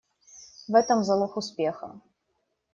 [0.67, 2.01] В этом залог успеха.